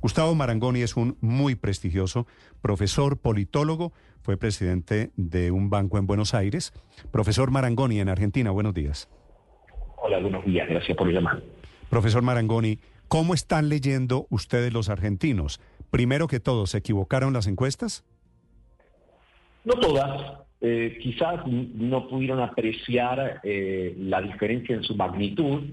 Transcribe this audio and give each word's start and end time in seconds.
Gustavo 0.00 0.34
Marangoni 0.34 0.80
es 0.80 0.96
un 0.96 1.18
muy 1.20 1.54
prestigioso 1.54 2.26
profesor 2.62 3.18
politólogo. 3.18 3.92
Fue 4.22 4.38
presidente 4.38 5.10
de 5.16 5.50
un 5.50 5.68
banco 5.68 5.98
en 5.98 6.06
Buenos 6.06 6.32
Aires. 6.34 6.72
Profesor 7.10 7.50
Marangoni 7.50 8.00
en 8.00 8.08
Argentina. 8.08 8.50
Buenos 8.50 8.74
días. 8.74 9.10
Hola, 9.96 10.18
buenos 10.18 10.44
días. 10.46 10.68
Gracias 10.68 10.96
por 10.96 11.08
llamar. 11.08 11.42
Profesor 11.90 12.22
Marangoni, 12.22 12.78
¿cómo 13.08 13.34
están 13.34 13.68
leyendo 13.68 14.26
ustedes 14.30 14.72
los 14.72 14.88
argentinos? 14.88 15.60
Primero 15.90 16.28
que 16.28 16.40
todo, 16.40 16.66
¿se 16.66 16.78
equivocaron 16.78 17.32
las 17.32 17.46
encuestas? 17.46 18.04
No 19.64 19.74
todas. 19.74 20.40
Eh, 20.62 20.98
quizás 21.02 21.40
no 21.46 22.08
pudieron 22.08 22.40
apreciar 22.40 23.40
eh, 23.42 23.94
la 23.98 24.22
diferencia 24.22 24.76
en 24.76 24.82
su 24.82 24.94
magnitud, 24.94 25.72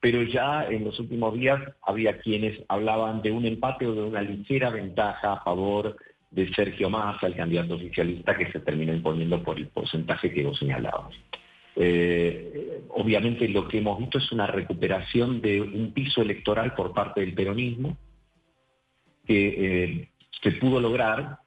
pero 0.00 0.22
ya 0.22 0.66
en 0.68 0.84
los 0.84 0.98
últimos 1.00 1.34
días 1.34 1.60
había 1.82 2.18
quienes 2.18 2.60
hablaban 2.68 3.20
de 3.22 3.32
un 3.32 3.44
empate 3.44 3.86
o 3.86 3.94
de 3.94 4.02
una 4.02 4.22
ligera 4.22 4.70
ventaja 4.70 5.32
a 5.32 5.42
favor 5.42 5.96
de 6.30 6.52
Sergio 6.54 6.90
Massa, 6.90 7.26
el 7.26 7.36
candidato 7.36 7.74
oficialista, 7.74 8.36
que 8.36 8.52
se 8.52 8.60
terminó 8.60 8.92
imponiendo 8.92 9.42
por 9.42 9.58
el 9.58 9.68
porcentaje 9.68 10.32
que 10.32 10.44
vos 10.44 10.58
señalabas. 10.58 11.14
Eh, 11.74 12.82
obviamente 12.90 13.48
lo 13.48 13.66
que 13.66 13.78
hemos 13.78 13.98
visto 13.98 14.18
es 14.18 14.32
una 14.32 14.46
recuperación 14.46 15.40
de 15.40 15.60
un 15.60 15.92
piso 15.92 16.22
electoral 16.22 16.74
por 16.74 16.92
parte 16.92 17.20
del 17.20 17.34
peronismo 17.34 17.96
que 19.26 20.08
se 20.42 20.52
pudo 20.52 20.80
lograr 20.80 21.38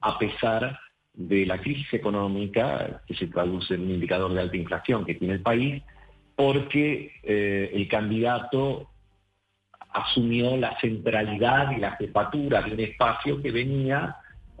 a 0.00 0.18
pesar 0.18 0.78
de 1.12 1.44
la 1.46 1.60
crisis 1.60 1.92
económica 1.92 3.02
que 3.06 3.14
se 3.14 3.26
traduce 3.26 3.74
en 3.74 3.82
un 3.82 3.90
indicador 3.90 4.32
de 4.32 4.40
alta 4.40 4.56
inflación 4.56 5.04
que 5.04 5.16
tiene 5.16 5.34
el 5.34 5.42
país, 5.42 5.82
porque 6.38 7.10
eh, 7.24 7.72
el 7.74 7.88
candidato 7.88 8.88
asumió 9.92 10.56
la 10.56 10.78
centralidad 10.78 11.72
y 11.72 11.80
la 11.80 11.96
jefatura 11.96 12.62
de 12.62 12.74
un 12.74 12.78
espacio 12.78 13.42
que 13.42 13.50
venía 13.50 14.14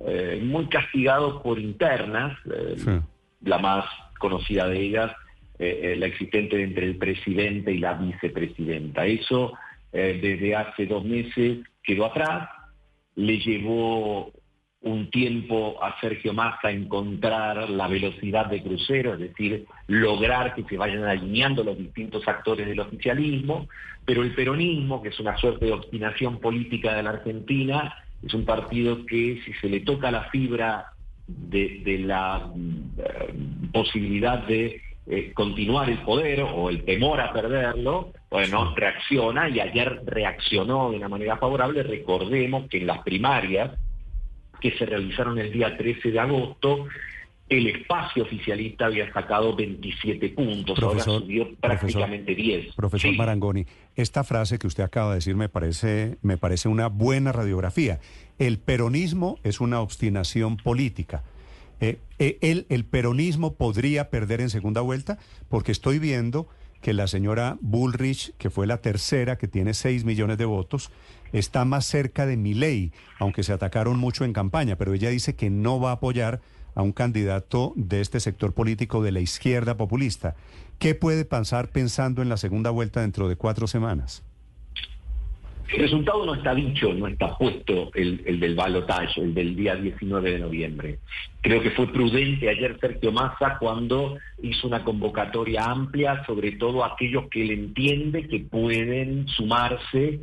eh, 0.04 0.40
muy 0.42 0.66
castigado 0.66 1.40
por 1.40 1.56
internas, 1.60 2.36
eh, 2.52 3.00
la 3.42 3.58
más 3.58 3.84
conocida 4.18 4.66
de 4.66 4.80
ellas, 4.80 5.12
la 5.60 6.06
existente 6.06 6.60
entre 6.60 6.86
el 6.86 6.98
presidente 6.98 7.72
y 7.72 7.78
la 7.78 7.94
vicepresidenta. 7.94 9.06
Eso 9.06 9.52
desde 9.92 10.54
hace 10.54 10.86
dos 10.86 11.04
meses 11.04 11.58
quedó 11.82 12.06
atrás, 12.06 12.48
le 13.16 13.38
llevó 13.38 14.32
un 14.82 15.10
tiempo 15.10 15.82
a 15.82 16.00
Sergio 16.00 16.32
Massa 16.32 16.70
encontrar 16.70 17.68
la 17.68 17.88
velocidad 17.88 18.46
de 18.46 18.62
crucero, 18.62 19.14
es 19.14 19.20
decir, 19.20 19.66
lograr 19.88 20.54
que 20.54 20.62
se 20.64 20.76
vayan 20.76 21.04
alineando 21.04 21.64
los 21.64 21.76
distintos 21.76 22.26
actores 22.28 22.66
del 22.66 22.80
oficialismo, 22.80 23.66
pero 24.04 24.22
el 24.22 24.34
peronismo, 24.34 25.02
que 25.02 25.08
es 25.08 25.18
una 25.18 25.36
suerte 25.36 25.66
de 25.66 25.72
obstinación 25.72 26.38
política 26.38 26.94
de 26.94 27.02
la 27.02 27.10
Argentina, 27.10 27.94
es 28.24 28.32
un 28.34 28.44
partido 28.44 29.04
que 29.04 29.40
si 29.44 29.52
se 29.54 29.68
le 29.68 29.80
toca 29.80 30.10
la 30.10 30.24
fibra 30.24 30.92
de, 31.26 32.02
la 32.04 32.50
eh, 32.98 33.34
posibilidad 33.72 34.46
de 34.46 34.80
eh, 35.06 35.32
continuar 35.34 35.90
el 35.90 35.98
poder 35.98 36.42
o 36.42 36.70
el 36.70 36.84
temor 36.84 37.20
a 37.20 37.32
perderlo, 37.32 38.12
bueno, 38.30 38.74
reacciona 38.74 39.48
y 39.48 39.60
ayer 39.60 40.02
reaccionó 40.04 40.90
de 40.90 40.98
una 40.98 41.08
manera 41.08 41.36
favorable. 41.36 41.82
Recordemos 41.82 42.68
que 42.68 42.78
en 42.78 42.86
las 42.86 43.02
primarias, 43.02 43.72
que 44.60 44.72
se 44.72 44.86
realizaron 44.86 45.38
el 45.38 45.52
día 45.52 45.76
13 45.76 46.10
de 46.10 46.18
agosto, 46.18 46.86
el 47.48 47.66
espacio 47.66 48.24
oficialista 48.24 48.86
había 48.86 49.10
sacado 49.12 49.56
27 49.56 50.28
puntos, 50.30 50.78
ahora 50.82 51.02
subió 51.02 51.48
prácticamente 51.56 52.34
10. 52.34 52.74
Profesor 52.74 53.16
Marangoni, 53.16 53.64
esta 53.96 54.22
frase 54.22 54.58
que 54.58 54.66
usted 54.66 54.82
acaba 54.82 55.10
de 55.10 55.14
decir 55.16 55.34
me 55.34 55.48
parece, 55.48 56.18
me 56.20 56.36
parece 56.36 56.68
una 56.68 56.88
buena 56.88 57.32
radiografía. 57.32 58.00
El 58.38 58.58
peronismo 58.58 59.38
es 59.44 59.60
una 59.60 59.80
obstinación 59.80 60.58
política. 60.58 61.22
Eh, 61.80 61.98
eh, 62.18 62.38
el, 62.42 62.66
¿El 62.68 62.84
peronismo 62.84 63.54
podría 63.54 64.10
perder 64.10 64.40
en 64.40 64.50
segunda 64.50 64.80
vuelta? 64.82 65.18
Porque 65.48 65.72
estoy 65.72 65.98
viendo 65.98 66.48
que 66.82 66.92
la 66.92 67.06
señora 67.06 67.56
Bullrich, 67.60 68.34
que 68.36 68.50
fue 68.50 68.66
la 68.66 68.78
tercera, 68.78 69.36
que 69.36 69.48
tiene 69.48 69.74
6 69.74 70.04
millones 70.04 70.38
de 70.38 70.44
votos, 70.44 70.90
está 71.32 71.64
más 71.64 71.84
cerca 71.84 72.26
de 72.26 72.36
Milei, 72.36 72.92
aunque 73.18 73.42
se 73.42 73.52
atacaron 73.52 73.98
mucho 73.98 74.24
en 74.24 74.32
campaña, 74.32 74.76
pero 74.76 74.94
ella 74.94 75.10
dice 75.10 75.36
que 75.36 75.50
no 75.50 75.80
va 75.80 75.90
a 75.90 75.94
apoyar 75.94 76.40
a 76.74 76.82
un 76.82 76.92
candidato 76.92 77.72
de 77.76 78.00
este 78.00 78.20
sector 78.20 78.54
político 78.54 79.02
de 79.02 79.12
la 79.12 79.20
izquierda 79.20 79.76
populista. 79.76 80.36
¿Qué 80.78 80.94
puede 80.94 81.24
pasar 81.24 81.70
pensando 81.70 82.22
en 82.22 82.28
la 82.28 82.36
segunda 82.36 82.70
vuelta 82.70 83.00
dentro 83.00 83.28
de 83.28 83.36
cuatro 83.36 83.66
semanas? 83.66 84.24
El 85.72 85.80
resultado 85.80 86.24
no 86.24 86.34
está 86.34 86.54
dicho, 86.54 86.94
no 86.94 87.08
está 87.08 87.36
puesto 87.36 87.90
el, 87.94 88.40
del 88.40 88.54
balotaje, 88.54 89.20
el 89.20 89.34
del 89.34 89.54
día 89.54 89.74
19 89.74 90.32
de 90.32 90.38
noviembre. 90.38 90.98
Creo 91.42 91.60
que 91.60 91.72
fue 91.72 91.92
prudente 91.92 92.48
ayer 92.48 92.78
Sergio 92.80 93.12
Massa 93.12 93.58
cuando 93.58 94.16
hizo 94.42 94.66
una 94.66 94.82
convocatoria 94.82 95.64
amplia, 95.64 96.24
sobre 96.24 96.52
todo 96.52 96.84
aquellos 96.84 97.28
que 97.28 97.42
él 97.42 97.50
entiende 97.50 98.28
que 98.28 98.40
pueden 98.40 99.28
sumarse 99.28 100.20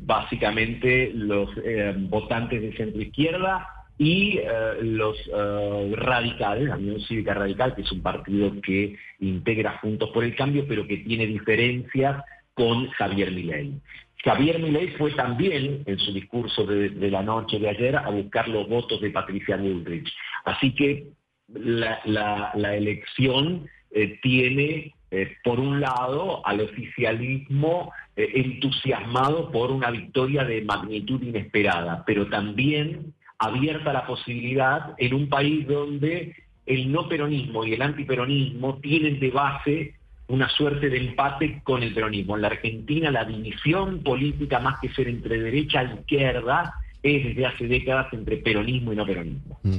básicamente 0.00 1.10
los 1.14 1.48
eh, 1.64 1.94
votantes 1.96 2.60
de 2.60 2.76
centro 2.76 3.00
izquierda 3.00 3.68
y 3.96 4.38
eh, 4.38 4.48
los 4.82 5.16
eh, 5.32 5.92
radicales, 5.96 6.68
la 6.68 6.76
Unión 6.76 7.00
Cívica 7.00 7.34
Radical, 7.34 7.74
que 7.74 7.82
es 7.82 7.92
un 7.92 8.02
partido 8.02 8.52
que 8.60 8.96
integra 9.20 9.78
Juntos 9.78 10.10
por 10.10 10.24
el 10.24 10.34
Cambio, 10.34 10.64
pero 10.68 10.86
que 10.86 10.98
tiene 10.98 11.26
diferencias 11.26 12.22
con 12.54 12.88
Javier 12.90 13.32
Milei. 13.32 13.72
Javier 14.22 14.58
Milei 14.58 14.88
fue 14.96 15.12
también, 15.12 15.82
en 15.86 15.98
su 15.98 16.12
discurso 16.12 16.64
de, 16.64 17.10
la 17.10 17.22
noche 17.22 17.58
de 17.58 17.68
ayer, 17.68 17.96
a 17.96 18.08
buscar 18.08 18.48
los 18.48 18.68
votos 18.68 19.00
de 19.00 19.10
Patricia 19.10 19.56
Bullrich. 19.56 20.10
Así 20.44 20.74
que 20.74 21.08
la, 21.52 22.74
elección 22.74 23.68
tiene, 24.22 24.94
por 25.42 25.60
un 25.60 25.78
lado, 25.78 26.40
al 26.46 26.62
oficialismo 26.62 27.92
eh, 28.16 28.30
entusiasmado 28.34 29.50
por 29.50 29.70
una 29.70 29.90
victoria 29.90 30.44
de 30.44 30.62
magnitud 30.62 31.22
inesperada, 31.22 32.04
pero 32.06 32.28
también 32.28 33.14
abierta 33.38 33.92
la 33.92 34.06
posibilidad 34.06 34.94
en 34.98 35.14
un 35.14 35.28
país 35.28 35.66
donde 35.66 36.36
el 36.66 36.90
no 36.90 37.08
peronismo 37.08 37.64
y 37.64 37.74
el 37.74 37.82
antiperonismo 37.82 38.78
tienen 38.78 39.20
de 39.20 39.30
base 39.30 39.94
una 40.28 40.48
suerte 40.48 40.88
de 40.88 40.98
empate 40.98 41.60
con 41.64 41.82
el 41.82 41.92
peronismo. 41.92 42.36
En 42.36 42.42
la 42.42 42.48
Argentina 42.48 43.10
la 43.10 43.24
división 43.24 44.02
política, 44.02 44.58
más 44.58 44.80
que 44.80 44.88
ser 44.90 45.08
entre 45.08 45.38
derecha 45.38 45.82
e 45.82 45.94
izquierda, 45.94 46.74
es 47.02 47.24
desde 47.24 47.46
hace 47.46 47.66
décadas 47.66 48.12
entre 48.12 48.38
peronismo 48.38 48.92
y 48.92 48.96
no 48.96 49.04
peronismo. 49.04 49.58
Mm. 49.62 49.78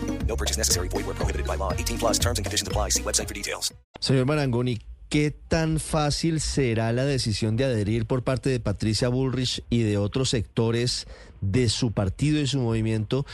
No 0.31 0.37
purchase 0.37 0.57
necessary. 0.57 0.87
Void 0.87 1.05
where 1.05 1.17
prohibited 1.17 1.45
by 1.45 1.57
law. 1.57 1.73
18 1.73 1.97
plus 1.99 2.17
terms 2.17 2.39
and 2.39 2.45
conditions 2.45 2.65
apply. 2.65 2.89
See 2.89 3.03
website 3.03 3.27
for 3.27 3.33
details. 3.33 3.73
Señor 3.99 4.25
Marangoni, 4.25 4.79
¿qué 5.09 5.31
tan 5.31 5.81
fácil 5.81 6.39
será 6.39 6.93
la 6.93 7.03
decisión 7.03 7.57
de 7.57 7.65
adherir 7.65 8.05
por 8.05 8.23
parte 8.23 8.49
de 8.49 8.61
Patricia 8.61 9.09
Bullrich 9.09 9.61
y 9.69 9.83
de 9.83 9.97
otros 9.97 10.29
sectores 10.29 11.05
de 11.41 11.67
su 11.67 11.91
partido 11.91 12.39
y 12.39 12.47
su 12.47 12.59
movimiento, 12.59 13.25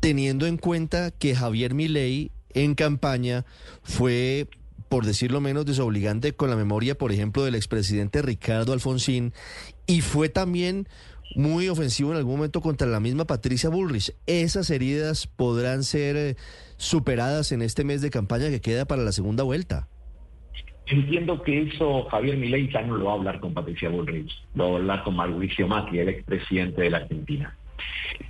teniendo 0.00 0.46
en 0.46 0.56
cuenta 0.56 1.12
que 1.12 1.36
Javier 1.36 1.74
Milei 1.74 2.32
en 2.54 2.74
campaña 2.74 3.44
fue 3.84 4.48
por 4.88 5.06
decirlo 5.06 5.40
menos 5.40 5.64
desobligante 5.64 6.34
con 6.34 6.50
la 6.50 6.56
memoria, 6.56 6.98
por 6.98 7.12
ejemplo, 7.12 7.44
del 7.44 7.54
expresidente 7.54 8.20
Ricardo 8.20 8.72
Alfonsín, 8.72 9.32
y 9.86 10.02
fue 10.02 10.28
también 10.28 10.86
muy 11.36 11.68
ofensivo 11.68 12.10
en 12.10 12.18
algún 12.18 12.36
momento 12.36 12.60
contra 12.60 12.86
la 12.86 13.00
misma 13.00 13.26
Patricia 13.26 13.70
Bullrich. 13.70 14.14
¿Esas 14.26 14.70
heridas 14.70 15.26
podrán 15.26 15.82
ser 15.82 16.16
eh, 16.16 16.36
superadas 16.76 17.52
en 17.52 17.62
este 17.62 17.84
mes 17.84 18.02
de 18.02 18.10
campaña 18.10 18.50
que 18.50 18.60
queda 18.60 18.84
para 18.84 19.02
la 19.02 19.12
segunda 19.12 19.42
vuelta? 19.42 19.88
Entiendo 20.86 21.42
que 21.42 21.62
eso 21.62 22.04
Javier 22.10 22.36
Milei 22.36 22.70
ya 22.70 22.82
no 22.82 22.96
lo 22.96 23.04
va 23.06 23.12
a 23.12 23.14
hablar 23.14 23.40
con 23.40 23.54
Patricia 23.54 23.88
Bullrich, 23.88 24.32
lo 24.54 24.64
va 24.64 24.76
a 24.76 24.80
hablar 24.80 25.04
con 25.04 25.16
Mauricio 25.16 25.68
Macri, 25.68 26.00
el 26.00 26.08
expresidente 26.08 26.82
de 26.82 26.90
la 26.90 26.98
Argentina, 26.98 27.56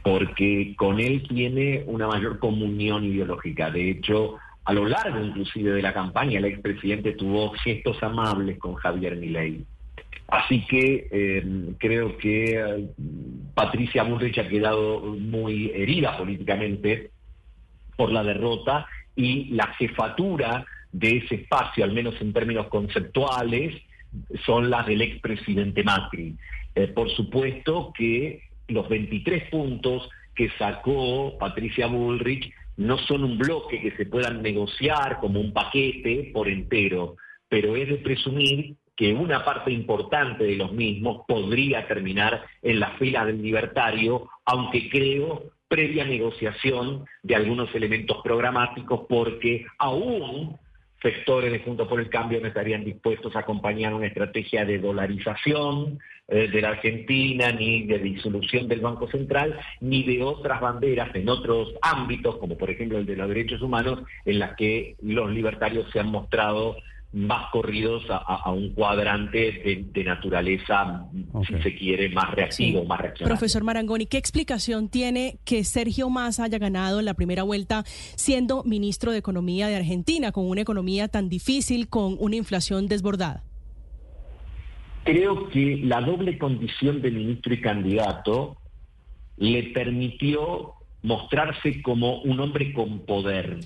porque 0.03 0.75
con 0.77 1.01
él 1.01 1.27
tiene 1.29 1.83
una 1.87 2.07
mayor 2.07 2.39
comunión 2.39 3.05
ideológica. 3.05 3.71
De 3.71 3.91
hecho, 3.91 4.37
a 4.65 4.73
lo 4.75 4.87
largo 4.87 5.25
inclusive 5.25 5.73
de 5.73 5.83
la 5.83 5.95
campaña, 5.95 6.39
el 6.39 6.45
expresidente 6.45 7.13
tuvo 7.13 7.51
gestos 7.51 8.01
amables 8.03 8.59
con 8.59 8.75
Javier 8.75 9.17
Milei. 9.17 9.65
Así 10.29 10.65
que 10.67 11.09
eh, 11.11 11.75
creo 11.79 12.17
que 12.17 12.59
eh, 12.59 12.89
Patricia 13.55 14.03
Bullrich 14.03 14.39
ha 14.39 14.49
quedado 14.49 15.01
muy 15.01 15.71
herida 15.75 16.17
políticamente 16.17 17.11
por 17.97 18.11
la 18.11 18.23
derrota 18.23 18.87
y 19.15 19.47
la 19.51 19.67
jefatura 19.75 20.65
de 20.91 21.19
ese 21.19 21.37
espacio, 21.37 21.85
al 21.85 21.93
menos 21.93 22.15
en 22.21 22.33
términos 22.33 22.69
conceptuales, 22.69 23.75
son 24.45 24.71
las 24.71 24.87
del 24.87 25.03
expresidente 25.03 25.83
Macri. 25.83 26.37
Eh, 26.75 26.89
por 26.89 27.11
supuesto 27.11 27.93
que 27.97 28.43
los 28.69 28.89
23 28.89 29.51
puntos 29.51 30.09
que 30.35 30.51
sacó 30.59 31.37
Patricia 31.39 31.87
Bullrich 31.87 32.53
no 32.77 32.99
son 32.99 33.25
un 33.25 33.39
bloque 33.39 33.81
que 33.81 33.91
se 33.93 34.07
puedan 34.07 34.43
negociar 34.43 35.19
como 35.21 35.41
un 35.41 35.53
paquete 35.53 36.31
por 36.33 36.49
entero, 36.49 37.17
pero 37.49 37.77
es 37.77 37.89
de 37.89 37.97
presumir 37.97 38.77
que 39.03 39.13
una 39.13 39.45
parte 39.45 39.73
importante 39.73 40.45
de 40.45 40.55
los 40.55 40.71
mismos 40.71 41.25
podría 41.27 41.89
terminar 41.89 42.45
en 42.63 42.79
la 42.79 42.91
fila 42.99 43.25
del 43.25 43.43
libertario, 43.43 44.29
aunque 44.45 44.89
creo 44.89 45.43
previa 45.67 46.05
negociación 46.05 47.05
de 47.21 47.35
algunos 47.35 47.75
elementos 47.75 48.19
programáticos, 48.23 49.01
porque 49.09 49.67
aún 49.77 50.57
sectores 51.03 51.51
de 51.51 51.59
Juntos 51.59 51.89
por 51.89 51.99
el 51.99 52.11
Cambio 52.11 52.41
no 52.41 52.47
estarían 52.47 52.85
dispuestos 52.85 53.35
a 53.35 53.41
acompañar 53.41 53.93
una 53.93 54.07
estrategia 54.07 54.65
de 54.65 54.79
dolarización 54.79 55.99
eh, 56.29 56.47
de 56.47 56.63
la 56.63 56.69
Argentina, 56.69 57.51
ni 57.51 57.83
de 57.83 57.99
disolución 57.99 58.69
del 58.69 58.83
Banco 58.83 59.09
Central, 59.09 59.59
ni 59.81 60.05
de 60.05 60.23
otras 60.23 60.61
banderas 60.61 61.13
en 61.17 61.29
otros 61.29 61.75
ámbitos, 61.83 62.37
como 62.37 62.57
por 62.57 62.71
ejemplo 62.71 62.99
el 62.99 63.07
de 63.07 63.17
los 63.17 63.27
derechos 63.27 63.63
humanos, 63.63 64.05
en 64.25 64.39
las 64.39 64.55
que 64.55 64.95
los 65.03 65.29
libertarios 65.29 65.91
se 65.91 65.99
han 65.99 66.13
mostrado 66.13 66.77
más 67.13 67.51
corridos 67.51 68.05
a, 68.09 68.51
un 68.51 68.71
cuadrante 68.71 69.85
de, 69.93 70.05
naturaleza, 70.05 71.07
si 71.47 71.63
se 71.63 71.75
quiere, 71.75 72.09
más 72.09 72.31
reactivo, 72.31 72.85
más 72.85 73.01
reaccionario. 73.01 73.37
Profesor 73.37 73.63
Marangoni, 73.65 74.07
¿qué 74.07 74.17
explicación 74.17 74.89
tiene 74.89 75.39
que 75.45 75.63
Sergio 75.65 76.09
Massa 76.09 76.45
haya 76.45 76.59
ganado 76.59 77.01
en 77.01 77.05
la 77.05 77.15
primera 77.15 77.43
vuelta 77.43 77.85
siendo 78.17 78.65
ministro 78.65 79.13
de 79.13 79.19
Economía 79.19 79.69
de 79.69 79.77
Argentina, 79.77 80.33
con 80.33 80.49
una 80.49 80.63
economía 80.63 81.09
tan 81.09 81.29
difícil, 81.29 81.89
con 81.89 82.17
una 82.19 82.37
inflación 82.37 82.89
desbordada? 82.89 83.45
Creo 85.05 85.51
que 85.51 85.81
la 85.83 86.01
doble 86.01 86.39
condición 86.39 87.03
de 87.03 87.11
ministro 87.11 87.53
y 87.53 87.61
candidato 87.61 88.57
le 89.37 89.65
permitió 89.65 90.75
mostrarse 91.03 91.83
como 91.83 92.23
un 92.23 92.41
hombre 92.41 92.73
con 92.73 93.01
poder 93.01 93.59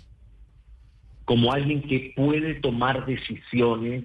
como 1.26 1.52
alguien 1.52 1.82
que 1.82 2.14
puede 2.17 2.55
tomar 2.55 3.05
decisiones, 3.05 4.05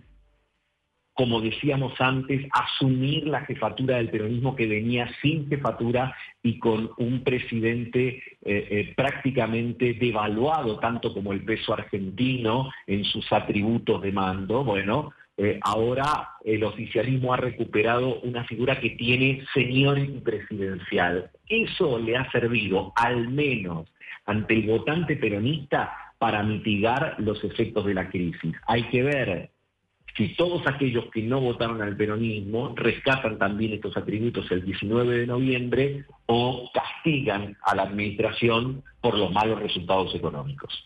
como 1.13 1.39
decíamos 1.39 1.93
antes, 2.01 2.47
asumir 2.51 3.27
la 3.27 3.41
jefatura 3.41 3.97
del 3.97 4.09
peronismo 4.09 4.55
que 4.55 4.65
venía 4.65 5.07
sin 5.21 5.47
jefatura 5.47 6.15
y 6.41 6.57
con 6.57 6.89
un 6.97 7.23
presidente 7.23 8.07
eh, 8.07 8.23
eh, 8.43 8.93
prácticamente 8.95 9.93
devaluado, 9.93 10.79
tanto 10.79 11.13
como 11.13 11.31
el 11.31 11.45
peso 11.45 11.73
argentino 11.73 12.71
en 12.87 13.05
sus 13.05 13.31
atributos 13.31 14.01
de 14.01 14.11
mando. 14.11 14.63
Bueno, 14.63 15.13
eh, 15.37 15.59
ahora 15.61 16.29
el 16.43 16.63
oficialismo 16.63 17.35
ha 17.35 17.37
recuperado 17.37 18.19
una 18.21 18.43
figura 18.45 18.79
que 18.79 18.91
tiene 18.91 19.45
y 19.55 20.19
presidencial. 20.21 21.29
Eso 21.47 21.99
le 21.99 22.17
ha 22.17 22.31
servido, 22.31 22.93
al 22.95 23.27
menos 23.29 23.87
ante 24.25 24.53
el 24.53 24.67
votante 24.67 25.15
peronista, 25.17 25.93
para 26.21 26.43
mitigar 26.43 27.15
los 27.17 27.43
efectos 27.43 27.83
de 27.83 27.95
la 27.95 28.07
crisis. 28.07 28.53
Hay 28.67 28.83
que 28.89 29.01
ver 29.01 29.49
si 30.15 30.35
todos 30.35 30.61
aquellos 30.67 31.05
que 31.11 31.23
no 31.23 31.41
votaron 31.41 31.81
al 31.81 31.97
peronismo 31.97 32.75
rescatan 32.75 33.39
también 33.39 33.73
estos 33.73 33.97
atributos 33.97 34.45
el 34.51 34.63
19 34.63 35.17
de 35.17 35.25
noviembre 35.25 36.05
o 36.27 36.69
castigan 36.75 37.57
a 37.63 37.73
la 37.73 37.83
administración 37.83 38.83
por 39.01 39.17
los 39.17 39.31
malos 39.31 39.63
resultados 39.63 40.13
económicos. 40.13 40.83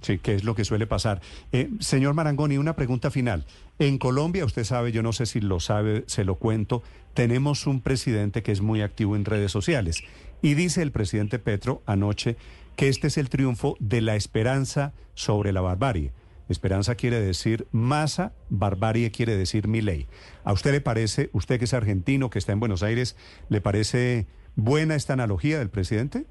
Sí. 0.00 0.18
que 0.18 0.34
es 0.36 0.44
lo 0.44 0.54
que 0.54 0.64
suele 0.64 0.86
pasar. 0.86 1.20
Eh, 1.50 1.70
señor 1.80 2.14
Marangoni, 2.14 2.56
una 2.56 2.76
pregunta 2.76 3.10
final. 3.10 3.46
En 3.80 3.98
Colombia, 3.98 4.44
usted 4.44 4.62
sabe, 4.62 4.92
yo 4.92 5.02
no 5.02 5.12
sé 5.12 5.26
si 5.26 5.40
lo 5.40 5.58
sabe, 5.58 6.04
se 6.06 6.24
lo 6.24 6.36
cuento, 6.36 6.84
tenemos 7.14 7.66
un 7.66 7.80
presidente 7.80 8.44
que 8.44 8.52
es 8.52 8.60
muy 8.60 8.82
activo 8.82 9.16
en 9.16 9.24
redes 9.24 9.50
sociales. 9.50 10.04
Y 10.40 10.54
dice 10.54 10.82
el 10.82 10.92
presidente 10.92 11.40
Petro 11.40 11.82
anoche 11.84 12.36
que 12.78 12.86
este 12.86 13.08
es 13.08 13.18
el 13.18 13.28
triunfo 13.28 13.76
de 13.80 14.00
la 14.00 14.14
esperanza 14.14 14.94
sobre 15.14 15.52
la 15.52 15.60
barbarie. 15.60 16.12
Esperanza 16.48 16.94
quiere 16.94 17.20
decir 17.20 17.66
masa, 17.72 18.32
barbarie 18.50 19.10
quiere 19.10 19.36
decir 19.36 19.66
mi 19.66 19.80
ley. 19.80 20.06
¿A 20.44 20.52
usted 20.52 20.70
le 20.70 20.80
parece, 20.80 21.28
usted 21.32 21.58
que 21.58 21.64
es 21.64 21.74
argentino, 21.74 22.30
que 22.30 22.38
está 22.38 22.52
en 22.52 22.60
Buenos 22.60 22.84
Aires, 22.84 23.16
le 23.48 23.60
parece 23.60 24.28
buena 24.54 24.94
esta 24.94 25.14
analogía 25.14 25.58
del 25.58 25.70
presidente? 25.70 26.24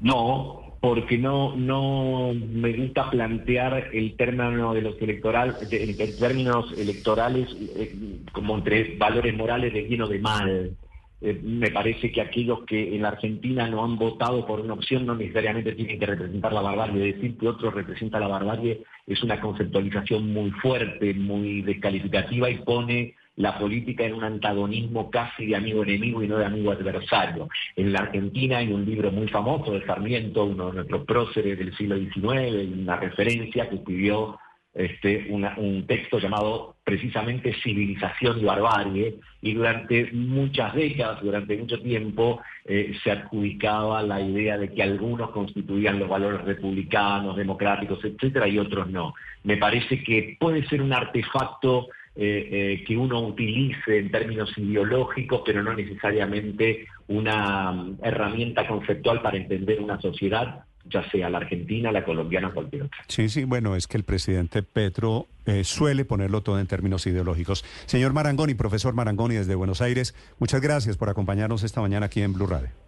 No, 0.00 0.78
porque 0.80 1.18
no, 1.18 1.54
no 1.54 2.32
me 2.32 2.72
gusta 2.72 3.10
plantear 3.10 3.90
el 3.92 4.16
término 4.16 4.72
de 4.72 4.80
los 4.80 5.02
electorales, 5.02 5.56
en 5.70 6.18
términos 6.18 6.72
electorales 6.78 7.54
eh, 7.76 7.94
como 8.32 8.56
entre 8.56 8.96
valores 8.96 9.36
morales 9.36 9.70
de 9.74 9.82
bien 9.82 10.00
o 10.00 10.08
de 10.08 10.18
mal. 10.18 10.76
Eh, 11.20 11.40
me 11.42 11.70
parece 11.70 12.12
que 12.12 12.20
aquellos 12.20 12.64
que 12.64 12.94
en 12.94 13.02
la 13.02 13.08
Argentina 13.08 13.66
no 13.66 13.84
han 13.84 13.98
votado 13.98 14.46
por 14.46 14.60
una 14.60 14.74
opción 14.74 15.04
no 15.04 15.16
necesariamente 15.16 15.72
tienen 15.72 15.98
que 15.98 16.06
representar 16.06 16.52
la 16.52 16.60
barbarie. 16.60 17.12
Decir 17.14 17.36
que 17.36 17.48
otro 17.48 17.70
representa 17.70 18.20
la 18.20 18.28
barbarie 18.28 18.84
es 19.06 19.22
una 19.22 19.40
conceptualización 19.40 20.32
muy 20.32 20.50
fuerte, 20.52 21.14
muy 21.14 21.62
descalificativa 21.62 22.48
y 22.48 22.58
pone 22.58 23.14
la 23.36 23.56
política 23.58 24.04
en 24.04 24.14
un 24.14 24.24
antagonismo 24.24 25.10
casi 25.10 25.46
de 25.46 25.56
amigo-enemigo 25.56 26.22
y 26.22 26.28
no 26.28 26.38
de 26.38 26.44
amigo-adversario. 26.44 27.48
En 27.76 27.92
la 27.92 28.00
Argentina 28.00 28.58
hay 28.58 28.72
un 28.72 28.84
libro 28.84 29.12
muy 29.12 29.28
famoso 29.28 29.72
de 29.72 29.86
Sarmiento, 29.86 30.44
uno 30.44 30.68
de 30.68 30.76
nuestros 30.76 31.04
próceres 31.04 31.56
del 31.56 31.76
siglo 31.76 31.96
XIX, 31.96 32.68
una 32.76 32.96
referencia 32.96 33.68
que 33.68 33.76
escribió 33.76 34.38
este, 34.74 35.28
un 35.30 35.86
texto 35.86 36.18
llamado 36.18 36.76
precisamente 36.88 37.54
Civilización 37.62 38.40
y 38.40 38.44
Barbarie, 38.46 39.16
y 39.42 39.52
durante 39.52 40.10
muchas 40.12 40.74
décadas, 40.74 41.20
durante 41.20 41.54
mucho 41.58 41.78
tiempo, 41.82 42.40
eh, 42.64 42.96
se 43.04 43.10
adjudicaba 43.10 44.02
la 44.02 44.22
idea 44.22 44.56
de 44.56 44.72
que 44.72 44.82
algunos 44.82 45.28
constituían 45.32 45.98
los 45.98 46.08
valores 46.08 46.40
republicanos, 46.46 47.36
democráticos, 47.36 48.02
etcétera, 48.02 48.48
y 48.48 48.58
otros 48.58 48.88
no. 48.88 49.12
Me 49.44 49.58
parece 49.58 50.02
que 50.02 50.38
puede 50.40 50.66
ser 50.66 50.80
un 50.80 50.94
artefacto 50.94 51.88
eh, 52.16 52.48
eh, 52.50 52.84
que 52.86 52.96
uno 52.96 53.20
utilice 53.20 53.98
en 53.98 54.10
términos 54.10 54.50
ideológicos, 54.56 55.42
pero 55.44 55.62
no 55.62 55.74
necesariamente 55.74 56.86
una 57.08 57.70
mm, 57.70 57.98
herramienta 58.02 58.66
conceptual 58.66 59.20
para 59.20 59.36
entender 59.36 59.78
una 59.78 60.00
sociedad 60.00 60.64
ya 60.84 61.08
sea 61.10 61.28
la 61.28 61.38
argentina, 61.38 61.92
la 61.92 62.04
colombiana 62.04 62.48
o 62.48 62.54
cualquier 62.54 62.84
otra. 62.84 62.98
Sí, 63.08 63.28
sí, 63.28 63.44
bueno, 63.44 63.76
es 63.76 63.86
que 63.86 63.96
el 63.96 64.04
presidente 64.04 64.62
Petro 64.62 65.26
eh, 65.46 65.64
suele 65.64 66.04
ponerlo 66.04 66.42
todo 66.42 66.58
en 66.58 66.66
términos 66.66 67.06
ideológicos. 67.06 67.64
Señor 67.86 68.12
Marangoni, 68.12 68.54
profesor 68.54 68.94
Marangoni 68.94 69.34
desde 69.34 69.54
Buenos 69.54 69.80
Aires, 69.80 70.14
muchas 70.38 70.60
gracias 70.60 70.96
por 70.96 71.08
acompañarnos 71.08 71.62
esta 71.62 71.80
mañana 71.80 72.06
aquí 72.06 72.22
en 72.22 72.32
Blue 72.32 72.46
Radio. 72.46 72.87